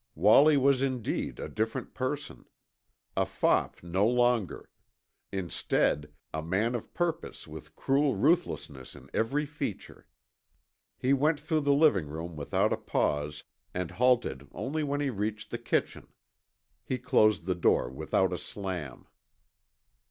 Wallie 0.15 0.57
was 0.57 0.81
indeed 0.81 1.39
a 1.39 1.47
different 1.47 1.93
person. 1.93 2.45
A 3.15 3.23
fop 3.27 3.83
no 3.83 4.07
longer; 4.07 4.67
instead, 5.31 6.11
a 6.33 6.41
man 6.41 6.73
of 6.73 6.91
purpose 6.91 7.47
with 7.47 7.75
cruel 7.75 8.15
ruthlessness 8.15 8.95
in 8.95 9.11
every 9.13 9.45
feature. 9.45 10.07
He 10.97 11.13
went 11.13 11.39
through 11.39 11.61
the 11.61 11.71
living 11.73 12.07
room 12.07 12.35
without 12.35 12.73
a 12.73 12.77
pause 12.77 13.43
and 13.75 13.91
halted 13.91 14.47
only 14.53 14.81
when 14.83 15.01
he 15.01 15.11
reached 15.11 15.51
the 15.51 15.59
kitchen. 15.59 16.07
He 16.83 16.97
closed 16.97 17.45
the 17.45 17.53
door 17.53 17.87
without 17.87 18.33
a 18.33 18.39
slam. 18.39 19.05